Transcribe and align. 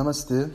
Namastê. 0.00 0.48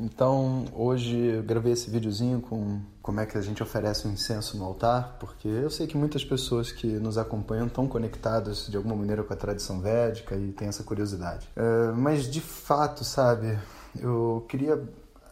Então, 0.00 0.64
hoje 0.74 1.16
eu 1.16 1.42
gravei 1.42 1.72
esse 1.72 1.90
videozinho 1.90 2.40
com 2.40 2.80
como 3.02 3.20
é 3.20 3.26
que 3.26 3.36
a 3.36 3.42
gente 3.42 3.62
oferece 3.62 4.08
um 4.08 4.12
incenso 4.12 4.56
no 4.56 4.64
altar, 4.64 5.16
porque 5.20 5.48
eu 5.48 5.70
sei 5.70 5.86
que 5.86 5.96
muitas 5.96 6.24
pessoas 6.24 6.72
que 6.72 6.86
nos 6.86 7.18
acompanham 7.18 7.66
estão 7.66 7.86
conectadas 7.86 8.66
de 8.66 8.76
alguma 8.76 8.96
maneira 8.96 9.22
com 9.22 9.32
a 9.32 9.36
tradição 9.36 9.80
védica 9.80 10.34
e 10.34 10.52
tem 10.52 10.68
essa 10.68 10.82
curiosidade. 10.82 11.48
Uh, 11.56 11.94
mas, 11.94 12.28
de 12.30 12.40
fato, 12.40 13.04
sabe, 13.04 13.58
eu 13.98 14.44
queria 14.48 14.82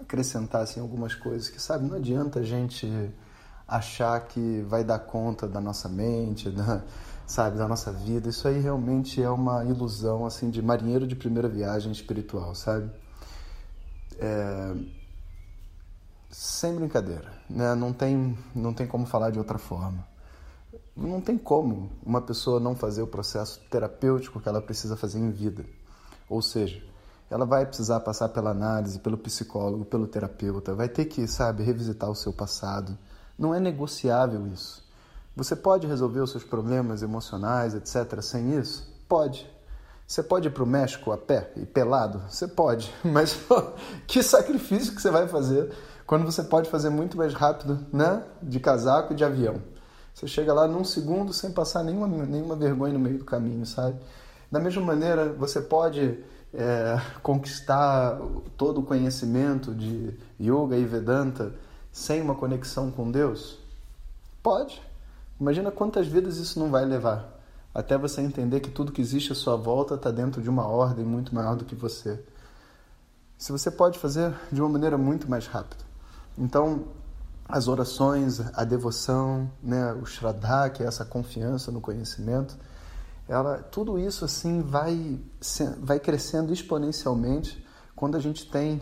acrescentar 0.00 0.62
assim, 0.62 0.80
algumas 0.80 1.14
coisas 1.14 1.48
que, 1.48 1.60
sabe, 1.60 1.86
não 1.86 1.96
adianta 1.96 2.40
a 2.40 2.44
gente 2.44 2.86
achar 3.66 4.20
que 4.26 4.62
vai 4.68 4.84
dar 4.84 4.98
conta 4.98 5.48
da 5.48 5.60
nossa 5.60 5.88
mente, 5.88 6.50
da, 6.50 6.82
sabe, 7.26 7.56
da 7.56 7.66
nossa 7.66 7.90
vida. 7.90 8.28
Isso 8.28 8.46
aí 8.46 8.60
realmente 8.60 9.22
é 9.22 9.30
uma 9.30 9.64
ilusão, 9.64 10.26
assim, 10.26 10.50
de 10.50 10.60
marinheiro 10.60 11.06
de 11.06 11.16
primeira 11.16 11.48
viagem 11.48 11.92
espiritual, 11.92 12.54
sabe? 12.54 12.90
É... 14.18 14.74
Sem 16.30 16.74
brincadeira, 16.74 17.32
né? 17.48 17.76
não, 17.76 17.92
tem, 17.92 18.36
não 18.54 18.74
tem 18.74 18.88
como 18.88 19.06
falar 19.06 19.30
de 19.30 19.38
outra 19.38 19.56
forma. 19.56 20.04
Não 20.96 21.20
tem 21.20 21.38
como 21.38 21.90
uma 22.04 22.20
pessoa 22.20 22.58
não 22.58 22.74
fazer 22.74 23.02
o 23.02 23.06
processo 23.06 23.60
terapêutico 23.70 24.40
que 24.40 24.48
ela 24.48 24.60
precisa 24.60 24.96
fazer 24.96 25.20
em 25.20 25.30
vida. 25.30 25.64
Ou 26.28 26.42
seja, 26.42 26.82
ela 27.30 27.44
vai 27.44 27.64
precisar 27.66 28.00
passar 28.00 28.28
pela 28.28 28.50
análise, 28.50 28.98
pelo 28.98 29.16
psicólogo, 29.16 29.84
pelo 29.84 30.06
terapeuta, 30.06 30.74
vai 30.74 30.88
ter 30.88 31.06
que, 31.06 31.26
sabe, 31.26 31.62
revisitar 31.62 32.10
o 32.10 32.14
seu 32.14 32.32
passado. 32.32 32.96
Não 33.38 33.54
é 33.54 33.60
negociável 33.60 34.46
isso. 34.48 34.84
Você 35.36 35.56
pode 35.56 35.86
resolver 35.86 36.20
os 36.20 36.30
seus 36.30 36.44
problemas 36.44 37.02
emocionais, 37.02 37.74
etc., 37.74 38.20
sem 38.22 38.56
isso? 38.56 38.88
Pode. 39.08 39.50
Você 40.06 40.22
pode 40.22 40.48
ir 40.48 40.50
para 40.50 40.62
o 40.62 40.66
México 40.66 41.12
a 41.12 41.18
pé 41.18 41.50
e 41.56 41.64
pelado? 41.64 42.22
Você 42.28 42.46
pode, 42.46 42.92
mas 43.02 43.38
que 44.06 44.22
sacrifício 44.22 44.94
que 44.94 45.00
você 45.00 45.10
vai 45.10 45.26
fazer 45.26 45.72
quando 46.06 46.24
você 46.24 46.42
pode 46.42 46.68
fazer 46.68 46.90
muito 46.90 47.16
mais 47.16 47.32
rápido, 47.32 47.78
né? 47.92 48.22
De 48.42 48.60
casaco 48.60 49.12
e 49.12 49.16
de 49.16 49.24
avião. 49.24 49.62
Você 50.12 50.26
chega 50.26 50.52
lá 50.52 50.68
num 50.68 50.84
segundo 50.84 51.32
sem 51.32 51.50
passar 51.50 51.82
nenhuma, 51.82 52.06
nenhuma 52.06 52.54
vergonha 52.54 52.92
no 52.92 53.00
meio 53.00 53.18
do 53.18 53.24
caminho, 53.24 53.64
sabe? 53.64 53.98
Da 54.52 54.60
mesma 54.60 54.82
maneira, 54.82 55.32
você 55.32 55.60
pode 55.60 56.22
é, 56.52 57.00
conquistar 57.22 58.20
todo 58.56 58.80
o 58.80 58.84
conhecimento 58.84 59.74
de 59.74 60.14
yoga 60.40 60.76
e 60.76 60.84
Vedanta 60.84 61.52
sem 61.90 62.20
uma 62.20 62.34
conexão 62.34 62.90
com 62.90 63.10
Deus? 63.10 63.58
Pode. 64.42 64.80
Imagina 65.40 65.70
quantas 65.70 66.06
vidas 66.06 66.36
isso 66.36 66.60
não 66.60 66.70
vai 66.70 66.84
levar 66.84 67.33
até 67.74 67.98
você 67.98 68.20
entender 68.20 68.60
que 68.60 68.70
tudo 68.70 68.92
que 68.92 69.00
existe 69.00 69.32
à 69.32 69.34
sua 69.34 69.56
volta 69.56 69.96
está 69.96 70.10
dentro 70.10 70.40
de 70.40 70.48
uma 70.48 70.66
ordem 70.66 71.04
muito 71.04 71.34
maior 71.34 71.56
do 71.56 71.64
que 71.64 71.74
você. 71.74 72.22
Se 73.36 73.50
você 73.50 73.70
pode 73.70 73.98
fazer 73.98 74.32
de 74.52 74.60
uma 74.60 74.68
maneira 74.68 74.96
muito 74.96 75.28
mais 75.28 75.46
rápida. 75.46 75.84
Então, 76.38 76.84
as 77.48 77.66
orações, 77.66 78.40
a 78.54 78.64
devoção, 78.64 79.50
né, 79.62 79.92
o 79.92 80.06
Shraddha, 80.06 80.70
que 80.70 80.82
é 80.82 80.86
essa 80.86 81.04
confiança 81.04 81.72
no 81.72 81.80
conhecimento, 81.80 82.56
ela, 83.28 83.58
tudo 83.58 83.98
isso 83.98 84.24
assim 84.24 84.62
vai, 84.62 85.18
vai 85.80 85.98
crescendo 85.98 86.52
exponencialmente 86.52 87.64
quando 87.96 88.16
a 88.16 88.20
gente 88.20 88.48
tem 88.50 88.80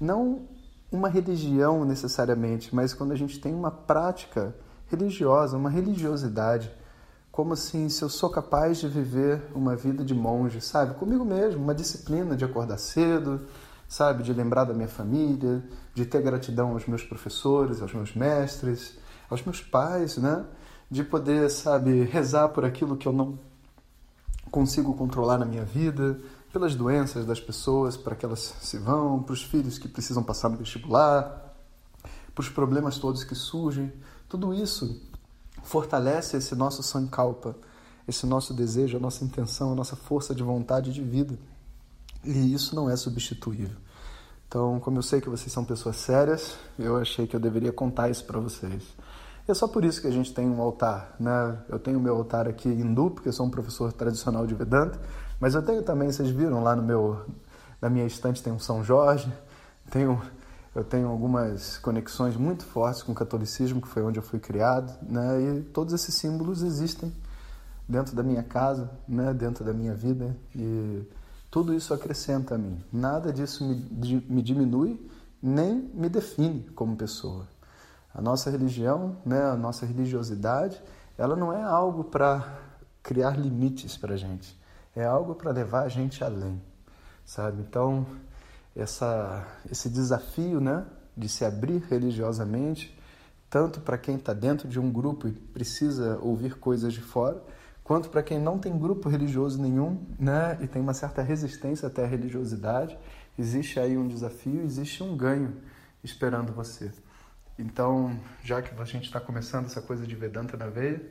não 0.00 0.42
uma 0.90 1.08
religião 1.08 1.84
necessariamente, 1.84 2.74
mas 2.74 2.94
quando 2.94 3.12
a 3.12 3.16
gente 3.16 3.40
tem 3.40 3.54
uma 3.54 3.70
prática 3.70 4.54
religiosa, 4.86 5.56
uma 5.56 5.68
religiosidade 5.70 6.70
como 7.38 7.52
assim, 7.52 7.88
se 7.88 8.02
eu 8.02 8.08
sou 8.08 8.28
capaz 8.28 8.78
de 8.78 8.88
viver 8.88 9.40
uma 9.54 9.76
vida 9.76 10.04
de 10.04 10.12
monge, 10.12 10.60
sabe? 10.60 10.96
Comigo 10.96 11.24
mesmo, 11.24 11.62
uma 11.62 11.72
disciplina 11.72 12.36
de 12.36 12.44
acordar 12.44 12.78
cedo, 12.78 13.46
sabe? 13.86 14.24
De 14.24 14.32
lembrar 14.32 14.64
da 14.64 14.74
minha 14.74 14.88
família, 14.88 15.62
de 15.94 16.04
ter 16.04 16.20
gratidão 16.20 16.72
aos 16.72 16.88
meus 16.88 17.04
professores, 17.04 17.80
aos 17.80 17.94
meus 17.94 18.12
mestres, 18.12 18.98
aos 19.30 19.40
meus 19.44 19.60
pais, 19.60 20.16
né? 20.16 20.44
De 20.90 21.04
poder, 21.04 21.48
sabe, 21.48 22.02
rezar 22.02 22.48
por 22.48 22.64
aquilo 22.64 22.96
que 22.96 23.06
eu 23.06 23.12
não 23.12 23.38
consigo 24.50 24.92
controlar 24.94 25.38
na 25.38 25.46
minha 25.46 25.64
vida, 25.64 26.18
pelas 26.52 26.74
doenças 26.74 27.24
das 27.24 27.38
pessoas, 27.38 27.96
para 27.96 28.16
que 28.16 28.26
elas 28.26 28.52
se 28.60 28.78
vão, 28.78 29.22
para 29.22 29.34
os 29.34 29.44
filhos 29.44 29.78
que 29.78 29.86
precisam 29.86 30.24
passar 30.24 30.48
no 30.48 30.56
vestibular, 30.56 31.54
para 32.34 32.42
os 32.42 32.48
problemas 32.48 32.98
todos 32.98 33.22
que 33.22 33.36
surgem. 33.36 33.92
Tudo 34.28 34.52
isso 34.52 35.06
fortalece 35.62 36.36
esse 36.36 36.54
nosso 36.54 36.82
sankalpa, 36.82 37.56
esse 38.06 38.26
nosso 38.26 38.54
desejo, 38.54 38.96
a 38.96 39.00
nossa 39.00 39.24
intenção, 39.24 39.72
a 39.72 39.74
nossa 39.74 39.96
força 39.96 40.34
de 40.34 40.42
vontade 40.42 40.92
de 40.92 41.02
vida. 41.02 41.38
E 42.24 42.52
isso 42.52 42.74
não 42.74 42.88
é 42.88 42.96
substituível. 42.96 43.76
Então, 44.46 44.80
como 44.80 44.98
eu 44.98 45.02
sei 45.02 45.20
que 45.20 45.28
vocês 45.28 45.52
são 45.52 45.64
pessoas 45.64 45.96
sérias, 45.96 46.56
eu 46.78 46.96
achei 46.96 47.26
que 47.26 47.36
eu 47.36 47.40
deveria 47.40 47.72
contar 47.72 48.08
isso 48.08 48.24
para 48.24 48.40
vocês. 48.40 48.82
E 49.46 49.50
é 49.50 49.54
só 49.54 49.68
por 49.68 49.84
isso 49.84 50.00
que 50.00 50.06
a 50.06 50.10
gente 50.10 50.32
tem 50.32 50.48
um 50.48 50.60
altar, 50.60 51.14
né? 51.20 51.58
Eu 51.68 51.78
tenho 51.78 52.00
meu 52.00 52.16
altar 52.16 52.48
aqui 52.48 52.68
hindu, 52.68 53.10
porque 53.10 53.28
eu 53.28 53.32
sou 53.32 53.46
um 53.46 53.50
professor 53.50 53.92
tradicional 53.92 54.46
de 54.46 54.54
Vedanta, 54.54 54.98
mas 55.38 55.54
eu 55.54 55.62
tenho 55.62 55.82
também, 55.82 56.10
vocês 56.10 56.30
viram 56.30 56.62
lá 56.62 56.74
no 56.74 56.82
meu 56.82 57.26
na 57.80 57.88
minha 57.88 58.06
estante 58.06 58.42
tem 58.42 58.52
um 58.52 58.58
São 58.58 58.82
Jorge, 58.82 59.32
tenho 59.90 60.20
eu 60.78 60.84
tenho 60.84 61.08
algumas 61.08 61.76
conexões 61.78 62.36
muito 62.36 62.64
fortes 62.64 63.02
com 63.02 63.10
o 63.10 63.14
catolicismo, 63.14 63.82
que 63.82 63.88
foi 63.88 64.00
onde 64.04 64.20
eu 64.20 64.22
fui 64.22 64.38
criado, 64.38 64.96
né? 65.02 65.40
E 65.40 65.62
todos 65.62 65.92
esses 65.92 66.14
símbolos 66.14 66.62
existem 66.62 67.12
dentro 67.88 68.14
da 68.14 68.22
minha 68.22 68.44
casa, 68.44 68.88
né? 69.08 69.34
Dentro 69.34 69.64
da 69.64 69.72
minha 69.72 69.92
vida 69.92 70.36
e 70.54 71.02
tudo 71.50 71.74
isso 71.74 71.92
acrescenta 71.92 72.54
a 72.54 72.58
mim. 72.58 72.80
Nada 72.92 73.32
disso 73.32 73.64
me, 73.64 74.24
me 74.28 74.40
diminui 74.40 75.04
nem 75.42 75.90
me 75.92 76.08
define 76.08 76.62
como 76.76 76.96
pessoa. 76.96 77.48
A 78.14 78.22
nossa 78.22 78.48
religião, 78.48 79.16
né? 79.26 79.42
A 79.46 79.56
nossa 79.56 79.84
religiosidade, 79.84 80.80
ela 81.16 81.34
não 81.34 81.52
é 81.52 81.60
algo 81.60 82.04
para 82.04 82.56
criar 83.02 83.36
limites 83.36 83.96
para 83.96 84.14
a 84.14 84.16
gente. 84.16 84.56
É 84.94 85.04
algo 85.04 85.34
para 85.34 85.50
levar 85.50 85.82
a 85.82 85.88
gente 85.88 86.22
além, 86.22 86.62
sabe? 87.24 87.62
Então 87.62 88.06
essa, 88.78 89.46
esse 89.70 89.88
desafio 89.88 90.60
né, 90.60 90.86
de 91.16 91.28
se 91.28 91.44
abrir 91.44 91.82
religiosamente, 91.90 92.96
tanto 93.50 93.80
para 93.80 93.98
quem 93.98 94.14
está 94.16 94.32
dentro 94.32 94.68
de 94.68 94.78
um 94.78 94.90
grupo 94.90 95.26
e 95.26 95.32
precisa 95.32 96.18
ouvir 96.22 96.54
coisas 96.54 96.92
de 96.92 97.00
fora, 97.00 97.42
quanto 97.82 98.08
para 98.08 98.22
quem 98.22 98.38
não 98.38 98.58
tem 98.58 98.78
grupo 98.78 99.08
religioso 99.08 99.60
nenhum 99.60 100.06
né, 100.18 100.56
e 100.60 100.68
tem 100.68 100.80
uma 100.80 100.94
certa 100.94 101.22
resistência 101.22 101.88
até 101.88 102.04
a 102.04 102.06
religiosidade. 102.06 102.96
Existe 103.36 103.80
aí 103.80 103.98
um 103.98 104.06
desafio, 104.06 104.62
existe 104.62 105.02
um 105.02 105.16
ganho 105.16 105.56
esperando 106.04 106.52
você. 106.52 106.92
Então, 107.58 108.16
já 108.44 108.62
que 108.62 108.72
a 108.80 108.84
gente 108.84 109.06
está 109.06 109.18
começando 109.18 109.66
essa 109.66 109.82
coisa 109.82 110.06
de 110.06 110.14
Vedanta 110.14 110.56
na 110.56 110.68
veia, 110.68 111.02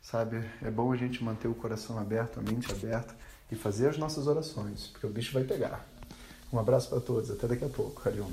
sabe, 0.00 0.44
é 0.62 0.70
bom 0.70 0.92
a 0.92 0.96
gente 0.96 1.24
manter 1.24 1.48
o 1.48 1.54
coração 1.54 1.98
aberto, 1.98 2.38
a 2.38 2.42
mente 2.42 2.70
aberta 2.70 3.16
e 3.50 3.56
fazer 3.56 3.88
as 3.88 3.98
nossas 3.98 4.28
orações, 4.28 4.86
porque 4.88 5.06
o 5.06 5.10
bicho 5.10 5.32
vai 5.32 5.42
pegar. 5.42 5.97
Um 6.52 6.58
abraço 6.58 6.88
para 6.88 7.00
todos, 7.00 7.30
até 7.30 7.46
daqui 7.46 7.64
a 7.64 7.68
pouco. 7.68 8.00
Hariom. 8.08 8.30